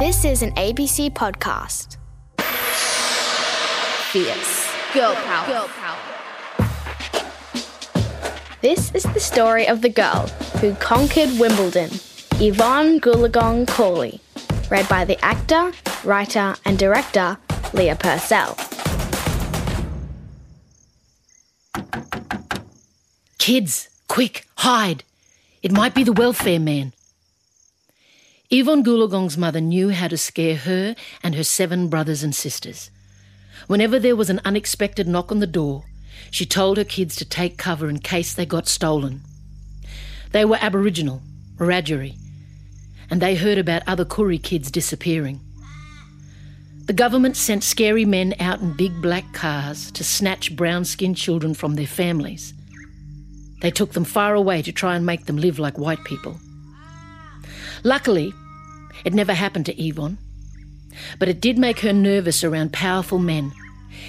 This 0.00 0.24
is 0.24 0.40
an 0.40 0.52
ABC 0.52 1.10
podcast. 1.10 1.98
Fierce. 4.10 4.72
Girl 4.94 5.14
power. 5.14 5.46
Girl 5.46 5.68
power. 5.68 5.98
This 8.62 8.94
is 8.94 9.02
the 9.02 9.20
story 9.20 9.68
of 9.68 9.82
the 9.82 9.90
girl 9.90 10.26
who 10.62 10.72
conquered 10.76 11.38
Wimbledon, 11.38 11.90
Yvonne 12.40 12.98
Goolagong 12.98 13.68
Cawley, 13.68 14.22
read 14.70 14.88
by 14.88 15.04
the 15.04 15.22
actor, 15.22 15.72
writer, 16.02 16.56
and 16.64 16.78
director 16.78 17.36
Leah 17.74 17.96
Purcell. 17.96 18.56
Kids, 23.36 23.90
quick, 24.08 24.46
hide. 24.56 25.04
It 25.62 25.72
might 25.72 25.94
be 25.94 26.04
the 26.04 26.14
welfare 26.14 26.58
man. 26.58 26.94
Yvonne 28.52 28.82
Goolagong's 28.82 29.38
mother 29.38 29.60
knew 29.60 29.90
how 29.90 30.08
to 30.08 30.18
scare 30.18 30.56
her 30.56 30.96
and 31.22 31.36
her 31.36 31.44
seven 31.44 31.86
brothers 31.86 32.24
and 32.24 32.34
sisters. 32.34 32.90
Whenever 33.68 34.00
there 34.00 34.16
was 34.16 34.28
an 34.28 34.40
unexpected 34.44 35.06
knock 35.06 35.30
on 35.30 35.38
the 35.38 35.46
door, 35.46 35.84
she 36.32 36.44
told 36.44 36.76
her 36.76 36.82
kids 36.82 37.14
to 37.14 37.24
take 37.24 37.56
cover 37.56 37.88
in 37.88 38.00
case 38.00 38.34
they 38.34 38.44
got 38.44 38.66
stolen. 38.66 39.20
They 40.32 40.44
were 40.44 40.58
Aboriginal, 40.60 41.22
Wiradjuri, 41.58 42.16
and 43.08 43.22
they 43.22 43.36
heard 43.36 43.56
about 43.56 43.84
other 43.86 44.04
Koori 44.04 44.42
kids 44.42 44.72
disappearing. 44.72 45.38
The 46.86 46.92
government 46.92 47.36
sent 47.36 47.62
scary 47.62 48.04
men 48.04 48.34
out 48.40 48.60
in 48.60 48.76
big 48.76 49.00
black 49.00 49.32
cars 49.32 49.92
to 49.92 50.02
snatch 50.02 50.56
brown 50.56 50.84
skinned 50.84 51.16
children 51.16 51.54
from 51.54 51.76
their 51.76 51.86
families. 51.86 52.52
They 53.60 53.70
took 53.70 53.92
them 53.92 54.04
far 54.04 54.34
away 54.34 54.60
to 54.62 54.72
try 54.72 54.96
and 54.96 55.06
make 55.06 55.26
them 55.26 55.36
live 55.36 55.60
like 55.60 55.78
white 55.78 56.02
people. 56.02 56.40
Luckily, 57.84 58.34
it 59.04 59.14
never 59.14 59.34
happened 59.34 59.66
to 59.66 59.82
Yvonne. 59.82 60.18
But 61.18 61.28
it 61.28 61.40
did 61.40 61.58
make 61.58 61.80
her 61.80 61.92
nervous 61.92 62.44
around 62.44 62.72
powerful 62.72 63.18
men, 63.18 63.52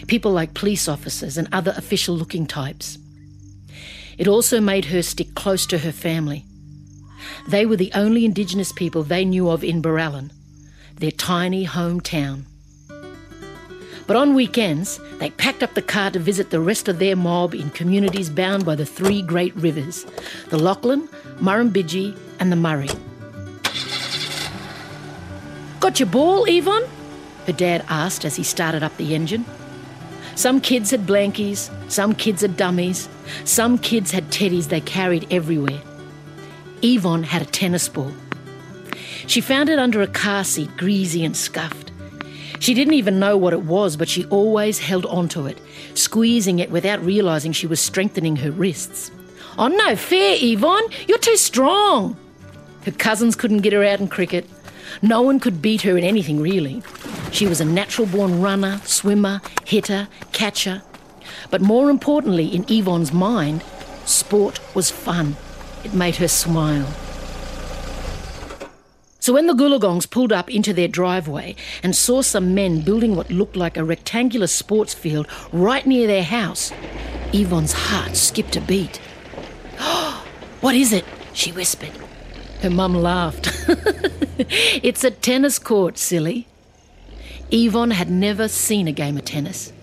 people 0.07 0.31
like 0.31 0.53
police 0.53 0.87
officers 0.87 1.37
and 1.37 1.47
other 1.51 1.73
official 1.77 2.15
looking 2.15 2.45
types. 2.45 2.97
It 4.17 4.27
also 4.27 4.59
made 4.59 4.85
her 4.85 5.01
stick 5.01 5.35
close 5.35 5.65
to 5.67 5.79
her 5.79 5.91
family. 5.91 6.45
They 7.47 7.65
were 7.65 7.77
the 7.77 7.91
only 7.93 8.25
Indigenous 8.25 8.71
people 8.71 9.03
they 9.03 9.25
knew 9.25 9.49
of 9.49 9.63
in 9.63 9.81
Barellan, 9.81 10.31
their 10.95 11.11
tiny 11.11 11.65
hometown. 11.65 12.43
But 14.07 14.17
on 14.17 14.35
weekends, 14.35 14.99
they 15.19 15.29
packed 15.29 15.63
up 15.63 15.73
the 15.73 15.81
car 15.81 16.11
to 16.11 16.19
visit 16.19 16.49
the 16.49 16.59
rest 16.59 16.87
of 16.87 16.99
their 16.99 17.15
mob 17.15 17.53
in 17.53 17.69
communities 17.69 18.29
bound 18.29 18.65
by 18.65 18.75
the 18.75 18.85
three 18.85 19.21
great 19.21 19.55
rivers 19.55 20.05
the 20.49 20.57
Lachlan, 20.57 21.07
Murrumbidgee, 21.39 22.17
and 22.39 22.51
the 22.51 22.55
Murray. 22.57 22.89
Got 25.91 25.99
your 25.99 26.07
ball, 26.07 26.45
Yvonne? 26.45 26.85
Her 27.47 27.51
dad 27.51 27.83
asked 27.89 28.23
as 28.23 28.37
he 28.37 28.43
started 28.43 28.81
up 28.81 28.95
the 28.95 29.13
engine. 29.13 29.43
Some 30.35 30.61
kids 30.61 30.89
had 30.91 31.05
blankies, 31.05 31.69
some 31.91 32.15
kids 32.15 32.43
had 32.43 32.55
dummies, 32.55 33.09
some 33.43 33.77
kids 33.77 34.11
had 34.11 34.31
teddies 34.31 34.69
they 34.69 34.79
carried 34.79 35.27
everywhere. 35.29 35.81
Yvonne 36.81 37.23
had 37.23 37.41
a 37.41 37.45
tennis 37.45 37.89
ball. 37.89 38.13
She 39.27 39.41
found 39.41 39.67
it 39.67 39.79
under 39.79 40.01
a 40.01 40.07
car 40.07 40.45
seat, 40.45 40.69
greasy 40.77 41.25
and 41.25 41.35
scuffed. 41.35 41.91
She 42.59 42.73
didn't 42.73 42.93
even 42.93 43.19
know 43.19 43.35
what 43.35 43.51
it 43.51 43.63
was, 43.63 43.97
but 43.97 44.07
she 44.07 44.23
always 44.27 44.79
held 44.79 45.05
onto 45.07 45.45
it, 45.45 45.59
squeezing 45.93 46.59
it 46.59 46.71
without 46.71 47.03
realising 47.03 47.51
she 47.51 47.67
was 47.67 47.81
strengthening 47.81 48.37
her 48.37 48.51
wrists. 48.51 49.11
Oh, 49.57 49.67
no 49.67 49.97
fair, 49.97 50.37
Yvonne! 50.39 50.85
You're 51.09 51.17
too 51.17 51.35
strong! 51.35 52.15
Her 52.85 52.91
cousins 52.91 53.35
couldn't 53.35 53.59
get 53.59 53.73
her 53.73 53.83
out 53.83 53.99
in 53.99 54.07
cricket. 54.07 54.47
No 55.01 55.21
one 55.21 55.39
could 55.39 55.61
beat 55.61 55.81
her 55.83 55.97
in 55.97 56.03
anything, 56.03 56.39
really. 56.39 56.81
She 57.31 57.47
was 57.47 57.61
a 57.61 57.65
natural 57.65 58.07
born 58.07 58.41
runner, 58.41 58.81
swimmer, 58.83 59.41
hitter, 59.65 60.07
catcher. 60.31 60.81
But 61.49 61.61
more 61.61 61.89
importantly, 61.89 62.47
in 62.47 62.65
Yvonne's 62.67 63.13
mind, 63.13 63.63
sport 64.05 64.59
was 64.75 64.91
fun. 64.91 65.35
It 65.83 65.93
made 65.93 66.17
her 66.17 66.27
smile. 66.27 66.87
So 69.19 69.33
when 69.33 69.45
the 69.45 69.53
Goolagongs 69.53 70.09
pulled 70.09 70.33
up 70.33 70.49
into 70.49 70.73
their 70.73 70.87
driveway 70.87 71.55
and 71.83 71.95
saw 71.95 72.23
some 72.23 72.55
men 72.55 72.81
building 72.81 73.15
what 73.15 73.29
looked 73.29 73.55
like 73.55 73.77
a 73.77 73.83
rectangular 73.83 74.47
sports 74.47 74.95
field 74.95 75.27
right 75.51 75.85
near 75.85 76.07
their 76.07 76.23
house, 76.23 76.71
Yvonne's 77.31 77.73
heart 77.73 78.15
skipped 78.15 78.55
a 78.55 78.61
beat. 78.61 78.99
Oh, 79.79 80.25
what 80.61 80.75
is 80.75 80.91
it? 80.91 81.05
she 81.33 81.51
whispered. 81.51 81.91
Her 82.61 82.69
mum 82.69 82.93
laughed. 82.93 83.49
it's 84.83 85.03
a 85.03 85.09
tennis 85.09 85.57
court, 85.57 85.97
silly. 85.97 86.47
Yvonne 87.49 87.91
had 87.91 88.11
never 88.11 88.47
seen 88.47 88.87
a 88.87 88.91
game 88.91 89.17
of 89.17 89.25
tennis. 89.25 89.73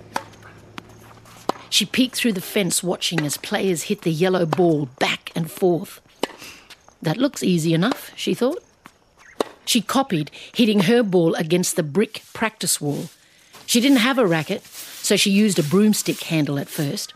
She 1.71 1.84
peeked 1.84 2.15
through 2.15 2.34
the 2.34 2.41
fence 2.41 2.81
watching 2.83 3.27
as 3.27 3.37
players 3.37 3.84
hit 3.84 4.03
the 4.03 4.12
yellow 4.12 4.47
ball 4.47 4.87
back 5.00 5.33
and 5.34 5.50
forth. 5.50 6.00
That 7.03 7.17
looks 7.17 7.43
easy 7.43 7.75
enough, 7.75 8.12
she 8.15 8.33
thought. 8.33 8.62
She 9.65 9.83
copied, 9.83 10.31
hitting 10.55 10.81
her 10.83 11.03
ball 11.03 11.34
against 11.34 11.75
the 11.75 11.83
brick 11.83 12.22
practice 12.33 12.81
wall. 12.81 13.11
She 13.67 13.81
didn't 13.81 13.99
have 13.99 14.19
a 14.19 14.27
racket, 14.27 14.65
so 14.65 15.17
she 15.17 15.31
used 15.31 15.59
a 15.59 15.65
broomstick 15.65 16.22
handle 16.22 16.61
at 16.61 16.69
first. 16.69 17.12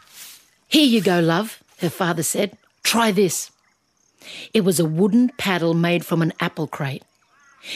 Here 0.67 0.85
you 0.85 1.01
go, 1.01 1.21
love, 1.21 1.63
her 1.79 1.89
father 1.89 2.25
said. 2.25 2.59
Try 2.83 3.13
this. 3.13 3.52
It 4.53 4.63
was 4.63 4.79
a 4.79 4.85
wooden 4.85 5.31
paddle 5.39 5.75
made 5.75 6.05
from 6.05 6.23
an 6.23 6.33
apple 6.41 6.67
crate. 6.67 7.03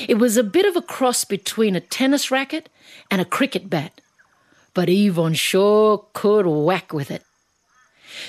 It 0.08 0.18
was 0.18 0.36
a 0.36 0.42
bit 0.42 0.66
of 0.66 0.76
a 0.76 0.82
cross 0.82 1.24
between 1.24 1.76
a 1.76 1.80
tennis 1.80 2.30
racket 2.30 2.68
and 3.10 3.20
a 3.20 3.24
cricket 3.24 3.70
bat. 3.70 4.00
But 4.74 4.88
Yvonne 4.88 5.34
sure 5.34 6.04
could 6.12 6.46
whack 6.46 6.92
with 6.92 7.10
it. 7.10 7.22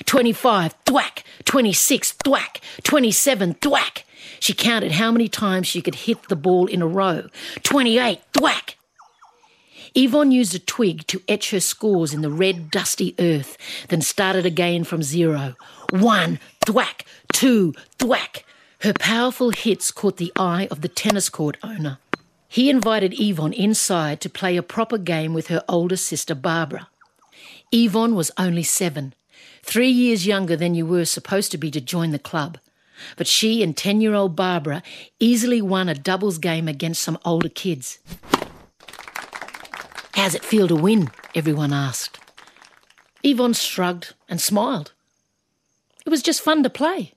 25, 0.06 0.76
thwack, 0.86 1.24
26, 1.46 2.14
thwack, 2.24 2.62
27, 2.84 3.56
thwack. 3.56 4.06
She 4.40 4.54
counted 4.54 4.94
how 4.94 5.12
many 5.12 5.28
times 5.28 5.68
she 5.68 5.82
could 5.82 5.96
hit 5.96 6.28
the 6.30 6.36
ball 6.36 6.68
in 6.68 6.82
a 6.82 6.88
row. 6.88 7.28
28, 7.64 8.22
thwack. 8.34 8.76
Yvonne 9.96 10.32
used 10.32 10.54
a 10.54 10.60
twig 10.60 11.08
to 11.08 11.22
etch 11.28 11.52
her 11.52 11.60
scores 11.60 12.14
in 12.14 12.22
the 12.22 12.30
red, 12.30 12.70
dusty 12.70 13.16
earth, 13.20 13.58
then 13.88 14.02
started 14.02 14.46
again 14.46 14.84
from 14.84 15.02
zero. 15.02 15.56
One, 15.90 16.40
thwack, 16.68 17.06
two, 17.32 17.74
thwack. 17.98 18.44
Her 18.82 18.92
powerful 18.92 19.52
hits 19.52 19.90
caught 19.90 20.18
the 20.18 20.34
eye 20.36 20.68
of 20.70 20.82
the 20.82 20.90
tennis 20.90 21.30
court 21.30 21.56
owner. 21.64 21.98
He 22.50 22.70
invited 22.70 23.18
Yvonne 23.18 23.54
inside 23.54 24.20
to 24.20 24.30
play 24.30 24.58
a 24.58 24.62
proper 24.62 24.98
game 24.98 25.34
with 25.34 25.48
her 25.48 25.64
older 25.70 25.96
sister 25.96 26.36
Barbara. 26.36 26.90
Yvonne 27.72 28.16
was 28.16 28.32
only 28.38 28.64
seven, 28.64 29.14
three 29.64 29.90
years 29.90 30.28
younger 30.28 30.58
than 30.58 30.76
you 30.76 30.86
were 30.86 31.06
supposed 31.06 31.52
to 31.54 31.58
be 31.58 31.72
to 31.72 31.80
join 31.80 32.12
the 32.12 32.20
club. 32.20 32.58
But 33.16 33.28
she 33.28 33.64
and 33.64 33.76
10 33.78 34.02
year 34.02 34.14
old 34.14 34.36
Barbara 34.36 34.84
easily 35.22 35.62
won 35.62 35.88
a 35.88 35.96
doubles 35.96 36.38
game 36.38 36.68
against 36.68 37.02
some 37.02 37.18
older 37.24 37.50
kids. 37.50 38.00
How's 40.16 40.36
it 40.36 40.44
feel 40.44 40.68
to 40.68 40.76
win? 40.76 41.12
everyone 41.34 41.72
asked. 41.72 42.20
Yvonne 43.24 43.54
shrugged 43.54 44.16
and 44.28 44.42
smiled. 44.42 44.92
It 46.08 46.10
was 46.10 46.24
just 46.24 46.40
fun 46.40 46.64
to 46.64 46.70
play. 46.70 47.16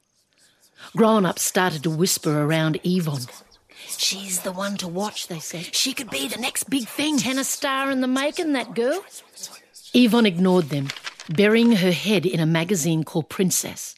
Grown 0.96 1.24
ups 1.24 1.42
started 1.42 1.84
to 1.84 1.90
whisper 1.90 2.42
around 2.42 2.80
Yvonne. 2.82 3.28
She's 3.86 4.40
the 4.40 4.50
one 4.50 4.76
to 4.78 4.88
watch, 4.88 5.28
they 5.28 5.38
said. 5.38 5.72
She 5.72 5.92
could 5.92 6.10
be 6.10 6.26
the 6.26 6.40
next 6.40 6.68
big 6.68 6.88
thing. 6.88 7.18
Tennis 7.18 7.48
star 7.48 7.92
in 7.92 8.00
the 8.00 8.08
making, 8.08 8.52
that 8.54 8.74
girl. 8.74 9.04
Yvonne 9.94 10.26
ignored 10.26 10.70
them, 10.70 10.88
burying 11.28 11.76
her 11.76 11.92
head 11.92 12.26
in 12.26 12.40
a 12.40 12.46
magazine 12.46 13.04
called 13.04 13.28
Princess. 13.28 13.94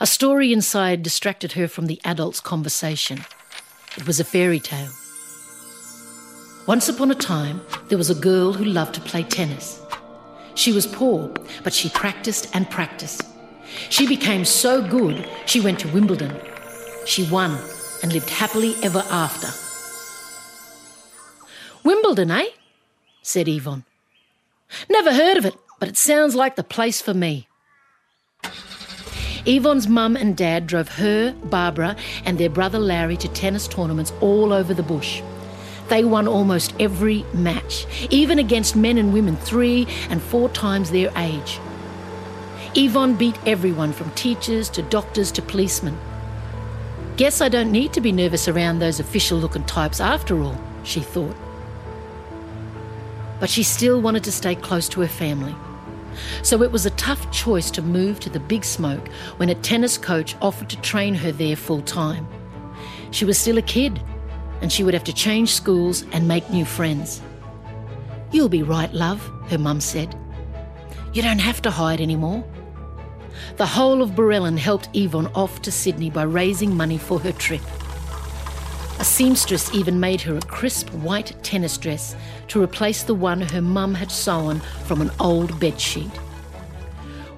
A 0.00 0.08
story 0.08 0.52
inside 0.52 1.04
distracted 1.04 1.52
her 1.52 1.68
from 1.68 1.86
the 1.86 2.00
adults' 2.04 2.40
conversation. 2.40 3.24
It 3.96 4.08
was 4.08 4.18
a 4.18 4.24
fairy 4.24 4.58
tale. 4.58 4.90
Once 6.66 6.88
upon 6.88 7.12
a 7.12 7.14
time, 7.14 7.60
there 7.90 7.98
was 7.98 8.10
a 8.10 8.16
girl 8.16 8.54
who 8.54 8.64
loved 8.64 8.96
to 8.96 9.00
play 9.02 9.22
tennis. 9.22 9.80
She 10.56 10.72
was 10.72 10.84
poor, 10.84 11.32
but 11.62 11.72
she 11.72 11.90
practiced 11.90 12.48
and 12.56 12.68
practiced. 12.68 13.22
She 13.90 14.06
became 14.06 14.44
so 14.44 14.86
good, 14.86 15.28
she 15.46 15.60
went 15.60 15.78
to 15.80 15.88
Wimbledon. 15.88 16.36
She 17.06 17.28
won 17.30 17.58
and 18.02 18.12
lived 18.12 18.30
happily 18.30 18.74
ever 18.82 19.04
after. 19.10 19.48
Wimbledon, 21.84 22.30
eh? 22.30 22.46
said 23.22 23.48
Yvonne. 23.48 23.84
Never 24.88 25.12
heard 25.12 25.36
of 25.36 25.44
it, 25.44 25.54
but 25.78 25.88
it 25.88 25.96
sounds 25.96 26.34
like 26.34 26.56
the 26.56 26.64
place 26.64 27.00
for 27.00 27.14
me. 27.14 27.46
Yvonne's 29.46 29.86
mum 29.86 30.16
and 30.16 30.36
dad 30.36 30.66
drove 30.66 30.88
her, 30.88 31.32
Barbara, 31.44 31.96
and 32.24 32.38
their 32.38 32.48
brother 32.48 32.78
Larry 32.78 33.16
to 33.18 33.28
tennis 33.28 33.68
tournaments 33.68 34.12
all 34.20 34.52
over 34.52 34.72
the 34.72 34.82
bush. 34.82 35.22
They 35.88 36.02
won 36.02 36.26
almost 36.26 36.74
every 36.80 37.24
match, 37.34 37.86
even 38.10 38.38
against 38.38 38.74
men 38.74 38.96
and 38.96 39.12
women 39.12 39.36
three 39.36 39.86
and 40.08 40.22
four 40.22 40.48
times 40.48 40.90
their 40.90 41.12
age. 41.16 41.60
Yvonne 42.76 43.14
beat 43.14 43.38
everyone 43.46 43.92
from 43.92 44.10
teachers 44.12 44.68
to 44.70 44.82
doctors 44.82 45.30
to 45.30 45.42
policemen. 45.42 45.96
Guess 47.16 47.40
I 47.40 47.48
don't 47.48 47.70
need 47.70 47.92
to 47.92 48.00
be 48.00 48.10
nervous 48.10 48.48
around 48.48 48.80
those 48.80 48.98
official 48.98 49.38
looking 49.38 49.62
types 49.62 50.00
after 50.00 50.42
all, 50.42 50.60
she 50.82 50.98
thought. 50.98 51.36
But 53.38 53.48
she 53.48 53.62
still 53.62 54.00
wanted 54.00 54.24
to 54.24 54.32
stay 54.32 54.56
close 54.56 54.88
to 54.88 55.00
her 55.02 55.08
family. 55.08 55.54
So 56.42 56.62
it 56.62 56.72
was 56.72 56.84
a 56.84 56.90
tough 56.90 57.30
choice 57.30 57.70
to 57.72 57.82
move 57.82 58.18
to 58.20 58.30
the 58.30 58.40
Big 58.40 58.64
Smoke 58.64 59.06
when 59.36 59.50
a 59.50 59.54
tennis 59.54 59.96
coach 59.96 60.34
offered 60.42 60.70
to 60.70 60.80
train 60.80 61.14
her 61.14 61.30
there 61.30 61.54
full 61.54 61.82
time. 61.82 62.26
She 63.12 63.24
was 63.24 63.38
still 63.38 63.58
a 63.58 63.62
kid, 63.62 64.02
and 64.62 64.72
she 64.72 64.82
would 64.82 64.94
have 64.94 65.04
to 65.04 65.12
change 65.12 65.54
schools 65.54 66.04
and 66.10 66.26
make 66.26 66.50
new 66.50 66.64
friends. 66.64 67.22
You'll 68.32 68.48
be 68.48 68.64
right, 68.64 68.92
love, 68.92 69.20
her 69.48 69.58
mum 69.58 69.80
said. 69.80 70.18
You 71.12 71.22
don't 71.22 71.38
have 71.38 71.62
to 71.62 71.70
hide 71.70 72.00
anymore. 72.00 72.44
The 73.56 73.66
whole 73.66 74.02
of 74.02 74.10
Barellan 74.10 74.58
helped 74.58 74.88
Yvonne 74.94 75.30
off 75.34 75.62
to 75.62 75.72
Sydney 75.72 76.10
by 76.10 76.22
raising 76.22 76.76
money 76.76 76.98
for 76.98 77.18
her 77.20 77.32
trip. 77.32 77.62
A 78.98 79.04
seamstress 79.04 79.74
even 79.74 80.00
made 80.00 80.20
her 80.22 80.36
a 80.36 80.40
crisp 80.42 80.90
white 80.90 81.34
tennis 81.42 81.76
dress 81.76 82.14
to 82.48 82.62
replace 82.62 83.02
the 83.02 83.14
one 83.14 83.40
her 83.40 83.62
mum 83.62 83.94
had 83.94 84.10
sewn 84.10 84.60
from 84.84 85.00
an 85.00 85.10
old 85.20 85.50
bedsheet. 85.60 86.12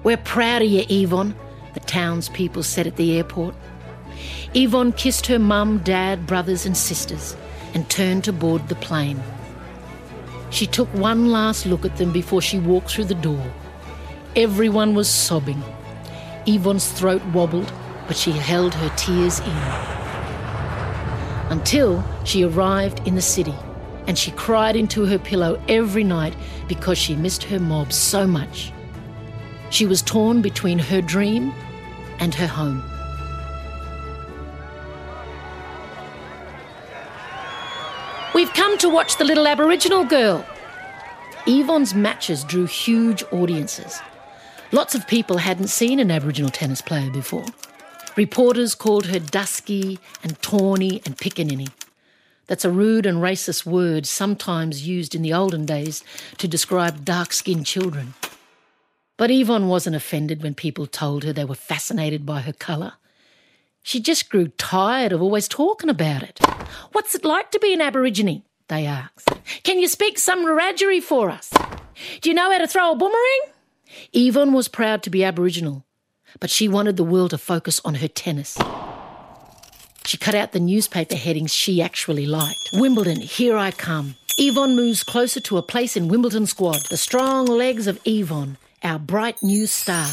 We're 0.03 0.17
proud 0.17 0.61
of 0.61 0.69
you, 0.69 0.85
Yvonne, 0.89 1.35
the 1.73 1.79
townspeople 1.81 2.63
said 2.63 2.87
at 2.87 2.95
the 2.95 3.17
airport. 3.17 3.55
Yvonne 4.53 4.93
kissed 4.93 5.27
her 5.27 5.39
mum, 5.39 5.79
dad, 5.79 6.25
brothers, 6.25 6.65
and 6.65 6.77
sisters 6.77 7.35
and 7.73 7.89
turned 7.89 8.23
to 8.23 8.33
board 8.33 8.67
the 8.69 8.75
plane. 8.75 9.21
She 10.49 10.65
took 10.65 10.87
one 10.93 11.31
last 11.31 11.65
look 11.65 11.85
at 11.85 11.97
them 11.97 12.11
before 12.11 12.41
she 12.41 12.59
walked 12.59 12.91
through 12.91 13.05
the 13.05 13.15
door. 13.15 13.43
Everyone 14.35 14.95
was 14.95 15.09
sobbing. 15.09 15.61
Yvonne's 16.47 16.89
throat 16.89 17.21
wobbled, 17.33 17.71
but 18.07 18.15
she 18.15 18.31
held 18.31 18.73
her 18.73 18.89
tears 18.95 19.39
in. 19.41 19.57
Until 21.49 22.03
she 22.23 22.43
arrived 22.43 23.05
in 23.05 23.15
the 23.15 23.21
city 23.21 23.53
and 24.07 24.17
she 24.17 24.31
cried 24.31 24.77
into 24.77 25.05
her 25.05 25.19
pillow 25.19 25.61
every 25.67 26.05
night 26.05 26.33
because 26.69 26.97
she 26.97 27.15
missed 27.15 27.43
her 27.43 27.59
mob 27.59 27.91
so 27.91 28.25
much. 28.25 28.71
She 29.69 29.85
was 29.85 30.01
torn 30.01 30.41
between 30.41 30.79
her 30.79 31.01
dream 31.01 31.53
and 32.19 32.33
her 32.33 32.47
home. 32.47 32.81
We've 38.33 38.53
come 38.53 38.77
to 38.77 38.89
watch 38.89 39.17
the 39.17 39.25
little 39.25 39.47
Aboriginal 39.47 40.05
girl. 40.05 40.45
Yvonne's 41.45 41.93
matches 41.93 42.45
drew 42.45 42.65
huge 42.65 43.23
audiences. 43.31 43.99
Lots 44.73 44.95
of 44.95 45.07
people 45.07 45.37
hadn't 45.37 45.67
seen 45.67 45.97
an 45.99 46.11
Aboriginal 46.11 46.51
tennis 46.51 46.81
player 46.81 47.09
before. 47.09 47.45
Reporters 48.17 48.75
called 48.75 49.05
her 49.05 49.19
dusky 49.19 49.97
and 50.23 50.41
tawny 50.41 51.01
and 51.05 51.17
pickaninny. 51.17 51.69
That's 52.47 52.65
a 52.65 52.71
rude 52.71 53.05
and 53.05 53.19
racist 53.19 53.65
word 53.65 54.05
sometimes 54.05 54.85
used 54.85 55.15
in 55.15 55.21
the 55.21 55.33
olden 55.33 55.65
days 55.65 56.03
to 56.37 56.49
describe 56.49 57.05
dark 57.05 57.31
skinned 57.31 57.65
children. 57.65 58.13
But 59.15 59.31
Yvonne 59.31 59.69
wasn't 59.69 59.95
offended 59.95 60.43
when 60.43 60.53
people 60.53 60.85
told 60.85 61.23
her 61.23 61.31
they 61.31 61.45
were 61.45 61.55
fascinated 61.55 62.25
by 62.25 62.41
her 62.41 62.53
colour. 62.53 62.93
She 63.83 64.01
just 64.01 64.29
grew 64.29 64.49
tired 64.49 65.13
of 65.13 65.21
always 65.21 65.47
talking 65.47 65.89
about 65.89 66.23
it. 66.23 66.39
What's 66.91 67.15
it 67.15 67.23
like 67.23 67.51
to 67.51 67.59
be 67.59 67.73
an 67.73 67.79
Aborigine? 67.79 68.43
They 68.67 68.85
asked. 68.85 69.29
Can 69.63 69.79
you 69.79 69.87
speak 69.87 70.19
some 70.19 70.45
Wiradjuri 70.45 71.01
for 71.01 71.29
us? 71.29 71.51
Do 72.19 72.29
you 72.29 72.35
know 72.35 72.51
how 72.51 72.57
to 72.57 72.67
throw 72.67 72.91
a 72.91 72.95
boomerang? 72.95 73.53
Yvonne 74.13 74.53
was 74.53 74.67
proud 74.67 75.03
to 75.03 75.09
be 75.09 75.23
Aboriginal, 75.23 75.85
but 76.39 76.49
she 76.49 76.67
wanted 76.67 76.97
the 76.97 77.03
world 77.03 77.31
to 77.31 77.37
focus 77.37 77.81
on 77.85 77.95
her 77.95 78.07
tennis. 78.07 78.57
She 80.05 80.17
cut 80.17 80.35
out 80.35 80.53
the 80.53 80.59
newspaper 80.59 81.15
headings 81.15 81.53
she 81.53 81.81
actually 81.81 82.25
liked. 82.25 82.69
Wimbledon, 82.73 83.19
here 83.19 83.57
I 83.57 83.71
come. 83.71 84.15
Yvonne 84.37 84.75
moves 84.75 85.03
closer 85.03 85.39
to 85.41 85.57
a 85.57 85.61
place 85.61 85.97
in 85.97 86.07
Wimbledon 86.07 86.45
squad. 86.45 86.81
The 86.89 86.95
strong 86.95 87.45
legs 87.45 87.87
of 87.87 87.99
Yvonne, 88.05 88.57
our 88.83 88.99
bright 88.99 89.41
new 89.43 89.65
star. 89.65 90.07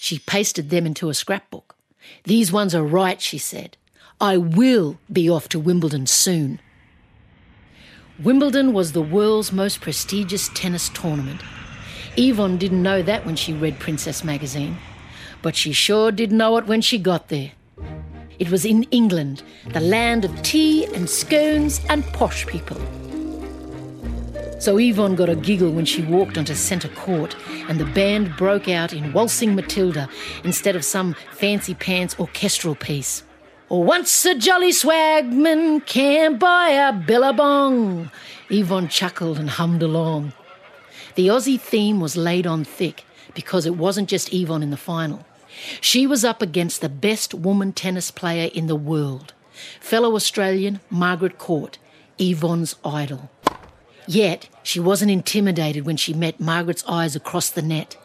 She 0.00 0.18
pasted 0.20 0.70
them 0.70 0.86
into 0.86 1.08
a 1.08 1.14
scrapbook. 1.14 1.76
These 2.24 2.50
ones 2.50 2.74
are 2.74 2.82
right, 2.82 3.20
she 3.20 3.38
said. 3.38 3.76
I 4.20 4.38
will 4.38 4.98
be 5.12 5.30
off 5.30 5.48
to 5.50 5.60
Wimbledon 5.60 6.06
soon. 6.06 6.60
Wimbledon 8.20 8.72
was 8.72 8.90
the 8.90 9.00
world's 9.00 9.52
most 9.52 9.80
prestigious 9.80 10.48
tennis 10.52 10.88
tournament. 10.88 11.40
Yvonne 12.16 12.58
didn't 12.58 12.82
know 12.82 13.00
that 13.00 13.24
when 13.24 13.36
she 13.36 13.52
read 13.52 13.78
Princess 13.78 14.24
magazine, 14.24 14.76
but 15.40 15.54
she 15.54 15.72
sure 15.72 16.10
did 16.10 16.32
know 16.32 16.56
it 16.56 16.66
when 16.66 16.80
she 16.80 16.98
got 16.98 17.28
there. 17.28 17.52
It 18.40 18.50
was 18.50 18.64
in 18.64 18.82
England, 18.90 19.44
the 19.72 19.78
land 19.78 20.24
of 20.24 20.42
tea 20.42 20.84
and 20.96 21.08
scones 21.08 21.80
and 21.88 22.04
posh 22.06 22.44
people. 22.44 22.80
So 24.58 24.80
Yvonne 24.80 25.14
got 25.14 25.28
a 25.28 25.36
giggle 25.36 25.70
when 25.70 25.84
she 25.84 26.02
walked 26.02 26.36
onto 26.36 26.56
centre 26.56 26.88
court 26.88 27.36
and 27.68 27.78
the 27.78 27.84
band 27.84 28.36
broke 28.36 28.68
out 28.68 28.92
in 28.92 29.12
Waltzing 29.12 29.54
Matilda 29.54 30.08
instead 30.42 30.74
of 30.74 30.84
some 30.84 31.14
fancy 31.30 31.74
pants 31.74 32.18
orchestral 32.18 32.74
piece. 32.74 33.22
Once 33.68 34.24
a 34.24 34.34
jolly 34.34 34.70
swagman 34.72 35.84
can't 35.84 36.38
buy 36.38 36.70
a 36.70 36.90
billabong. 36.90 38.10
Yvonne 38.48 38.88
chuckled 38.88 39.38
and 39.38 39.50
hummed 39.50 39.82
along. 39.82 40.32
The 41.16 41.28
Aussie 41.28 41.60
theme 41.60 42.00
was 42.00 42.16
laid 42.16 42.46
on 42.46 42.64
thick 42.64 43.04
because 43.34 43.66
it 43.66 43.76
wasn't 43.76 44.08
just 44.08 44.32
Yvonne 44.32 44.62
in 44.62 44.70
the 44.70 44.78
final. 44.78 45.26
She 45.82 46.06
was 46.06 46.24
up 46.24 46.40
against 46.40 46.80
the 46.80 46.88
best 46.88 47.34
woman 47.34 47.74
tennis 47.74 48.10
player 48.10 48.50
in 48.54 48.68
the 48.68 48.74
world, 48.74 49.34
fellow 49.80 50.14
Australian 50.14 50.80
Margaret 50.88 51.36
Court, 51.36 51.76
Yvonne's 52.18 52.74
idol. 52.86 53.28
Yet, 54.06 54.48
she 54.62 54.80
wasn't 54.80 55.10
intimidated 55.10 55.84
when 55.84 55.98
she 55.98 56.14
met 56.14 56.40
Margaret's 56.40 56.84
eyes 56.88 57.14
across 57.14 57.50
the 57.50 57.60
net. 57.60 57.98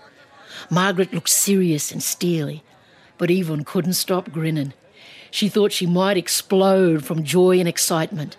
Margaret 0.70 1.14
looked 1.14 1.30
serious 1.30 1.90
and 1.90 2.04
steely, 2.04 2.64
but 3.18 3.32
Yvonne 3.32 3.64
couldn't 3.64 3.94
stop 3.94 4.30
grinning. 4.30 4.74
She 5.34 5.50
thought 5.50 5.72
she 5.72 5.88
might 5.88 6.16
explode 6.16 7.04
from 7.04 7.24
joy 7.24 7.58
and 7.58 7.68
excitement. 7.68 8.38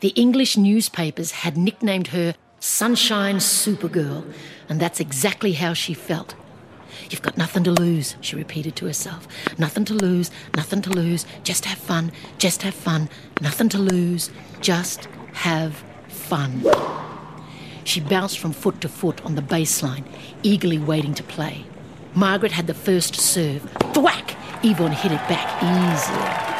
The 0.00 0.08
English 0.08 0.54
newspapers 0.54 1.30
had 1.30 1.56
nicknamed 1.56 2.08
her 2.08 2.34
Sunshine 2.58 3.36
Supergirl, 3.36 4.30
and 4.68 4.78
that's 4.78 5.00
exactly 5.00 5.52
how 5.52 5.72
she 5.72 5.94
felt. 5.94 6.34
You've 7.08 7.22
got 7.22 7.38
nothing 7.38 7.64
to 7.64 7.70
lose, 7.70 8.16
she 8.20 8.36
repeated 8.36 8.76
to 8.76 8.84
herself. 8.84 9.26
Nothing 9.58 9.86
to 9.86 9.94
lose, 9.94 10.30
nothing 10.54 10.82
to 10.82 10.90
lose. 10.90 11.24
Just 11.42 11.64
have 11.64 11.78
fun, 11.78 12.12
just 12.36 12.60
have 12.60 12.74
fun. 12.74 13.08
Nothing 13.40 13.70
to 13.70 13.78
lose, 13.78 14.28
just 14.60 15.06
have 15.32 15.82
fun. 16.06 16.62
She 17.84 17.98
bounced 17.98 18.38
from 18.38 18.52
foot 18.52 18.82
to 18.82 18.90
foot 18.90 19.24
on 19.24 19.36
the 19.36 19.42
baseline, 19.56 20.04
eagerly 20.42 20.76
waiting 20.76 21.14
to 21.14 21.22
play. 21.22 21.64
Margaret 22.14 22.52
had 22.52 22.66
the 22.66 22.74
first 22.74 23.14
serve. 23.14 23.62
Thwack! 23.94 24.36
Yvonne 24.62 24.92
hit 24.92 25.12
it 25.12 25.28
back 25.28 25.62
easily. 25.62 26.50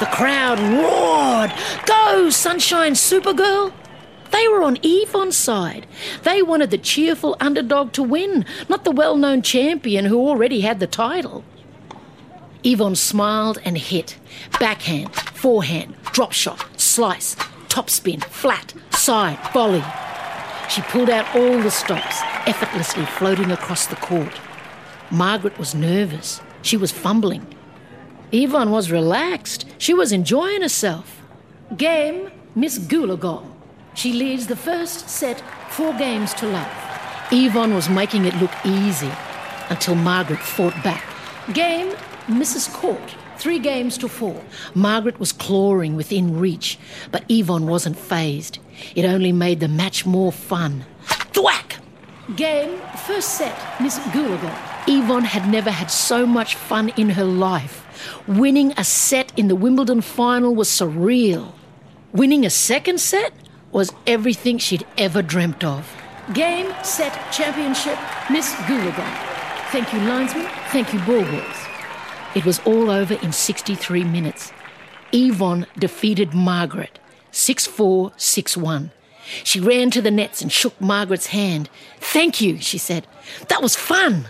The 0.00 0.14
crowd 0.16 0.58
roared. 0.58 1.52
Go, 1.86 2.30
Sunshine 2.30 2.92
Supergirl! 2.92 3.72
They 4.30 4.46
were 4.48 4.62
on 4.62 4.78
Yvonne's 4.82 5.36
side. 5.36 5.86
They 6.22 6.42
wanted 6.42 6.70
the 6.70 6.78
cheerful 6.78 7.36
underdog 7.40 7.92
to 7.92 8.02
win, 8.02 8.44
not 8.68 8.84
the 8.84 8.92
well 8.92 9.16
known 9.16 9.42
champion 9.42 10.04
who 10.04 10.26
already 10.26 10.60
had 10.60 10.80
the 10.80 10.86
title. 10.86 11.44
Yvonne 12.62 12.94
smiled 12.94 13.58
and 13.64 13.76
hit. 13.76 14.16
Backhand, 14.58 15.14
forehand, 15.14 15.96
drop 16.12 16.32
shot, 16.32 16.64
slice, 16.78 17.34
topspin, 17.68 18.22
flat, 18.24 18.74
side, 18.90 19.38
volley. 19.52 19.84
She 20.68 20.82
pulled 20.82 21.10
out 21.10 21.34
all 21.34 21.58
the 21.60 21.70
stops, 21.70 22.20
effortlessly 22.46 23.04
floating 23.04 23.50
across 23.50 23.86
the 23.86 23.96
court. 23.96 24.40
Margaret 25.10 25.58
was 25.58 25.74
nervous. 25.74 26.40
She 26.62 26.76
was 26.76 26.92
fumbling. 26.92 27.46
Yvonne 28.32 28.70
was 28.70 28.90
relaxed. 28.90 29.66
She 29.78 29.94
was 29.94 30.12
enjoying 30.12 30.62
herself. 30.62 31.22
Game, 31.76 32.30
Miss 32.54 32.78
Goolagong. 32.78 33.50
She 33.94 34.12
leads 34.12 34.46
the 34.46 34.56
first 34.56 35.08
set, 35.08 35.40
four 35.68 35.92
games 35.94 36.32
to 36.34 36.46
love. 36.46 36.72
Yvonne 37.32 37.74
was 37.74 37.88
making 37.88 38.24
it 38.24 38.36
look 38.36 38.52
easy 38.64 39.10
until 39.68 39.94
Margaret 39.94 40.40
fought 40.40 40.74
back. 40.84 41.04
Game, 41.52 41.94
Mrs. 42.26 42.72
Court. 42.72 43.16
Three 43.38 43.58
games 43.58 43.96
to 43.98 44.08
four. 44.08 44.44
Margaret 44.74 45.18
was 45.18 45.32
clawing 45.32 45.96
within 45.96 46.38
reach, 46.38 46.78
but 47.10 47.24
Yvonne 47.28 47.66
wasn't 47.66 47.98
phased. 47.98 48.58
It 48.94 49.04
only 49.04 49.32
made 49.32 49.60
the 49.60 49.68
match 49.68 50.04
more 50.04 50.30
fun. 50.30 50.84
Thwack! 51.32 51.76
Game, 52.36 52.78
first 53.06 53.30
set, 53.38 53.58
Miss 53.80 53.98
Goolagong. 54.12 54.69
Yvonne 54.90 55.22
had 55.22 55.48
never 55.48 55.70
had 55.70 55.88
so 55.88 56.26
much 56.26 56.56
fun 56.56 56.88
in 56.96 57.10
her 57.10 57.24
life. 57.24 57.86
Winning 58.26 58.72
a 58.76 58.82
set 58.82 59.32
in 59.38 59.46
the 59.46 59.54
Wimbledon 59.54 60.00
final 60.00 60.52
was 60.52 60.68
surreal. 60.68 61.52
Winning 62.12 62.44
a 62.44 62.50
second 62.50 62.98
set 62.98 63.32
was 63.70 63.92
everything 64.08 64.58
she'd 64.58 64.84
ever 64.98 65.22
dreamt 65.22 65.62
of. 65.62 65.88
Game, 66.32 66.74
set, 66.82 67.12
championship, 67.30 67.96
Miss 68.32 68.52
Goolagong. 68.66 69.16
Thank 69.70 69.92
you, 69.92 70.00
linesman. 70.00 70.48
Thank 70.72 70.92
you, 70.92 70.98
ball 71.00 71.22
boys. 71.22 71.60
It 72.34 72.44
was 72.44 72.58
all 72.64 72.90
over 72.90 73.14
in 73.14 73.32
63 73.32 74.02
minutes. 74.02 74.52
Yvonne 75.12 75.68
defeated 75.78 76.34
Margaret 76.34 76.98
6 77.30 77.64
4 77.68 78.10
6 78.16 78.56
1. 78.56 78.90
She 79.44 79.60
ran 79.60 79.92
to 79.92 80.02
the 80.02 80.10
nets 80.10 80.42
and 80.42 80.50
shook 80.50 80.80
Margaret's 80.80 81.28
hand. 81.28 81.70
Thank 82.00 82.40
you, 82.40 82.58
she 82.58 82.76
said. 82.76 83.06
That 83.46 83.62
was 83.62 83.76
fun. 83.76 84.26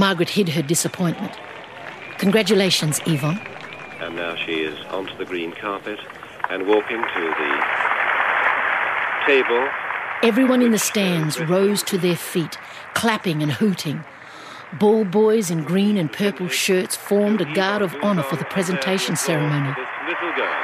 Margaret 0.00 0.30
hid 0.30 0.48
her 0.48 0.62
disappointment. 0.62 1.32
Congratulations, 2.16 3.02
Yvonne. 3.06 3.38
And 4.00 4.16
now 4.16 4.34
she 4.34 4.62
is 4.62 4.78
onto 4.86 5.14
the 5.18 5.26
green 5.26 5.52
carpet 5.52 6.00
and 6.48 6.66
walking 6.66 6.96
to 6.96 7.20
the 7.20 7.52
table. 9.26 9.68
Everyone 10.22 10.62
in 10.62 10.72
the 10.72 10.78
stands 10.78 11.38
rose 11.38 11.82
to 11.82 11.98
their 11.98 12.16
feet, 12.16 12.56
clapping 12.94 13.42
and 13.42 13.52
hooting. 13.52 14.02
Ball 14.78 15.04
boys 15.04 15.50
in 15.50 15.64
green 15.64 15.98
and 15.98 16.10
purple 16.10 16.48
shirts 16.48 16.96
formed 16.96 17.42
a 17.42 17.52
guard 17.52 17.82
of 17.82 17.94
honour 17.96 18.22
for 18.22 18.36
the 18.36 18.46
presentation 18.46 19.16
ceremony. 19.16 19.68
This 19.68 19.86
little 20.08 20.32
girl 20.34 20.60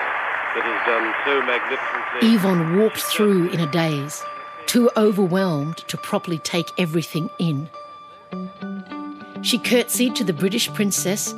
that 0.55 0.65
has 0.65 0.87
done 0.87 1.15
so 1.27 1.43
magnificently. 1.43 2.35
Yvonne 2.35 2.79
walked 2.79 3.03
through 3.03 3.51
in 3.51 3.61
a 3.61 3.71
daze, 3.71 4.23
too 4.65 4.91
overwhelmed 4.97 5.77
to 5.89 5.99
properly 5.99 6.39
take 6.39 6.71
everything 6.79 7.29
in. 7.39 7.69
She 9.47 9.59
curtsied 9.59 10.17
to 10.17 10.25
the 10.25 10.33
British 10.33 10.69
princess, 10.75 11.33